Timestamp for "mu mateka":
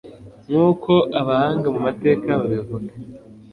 1.73-2.25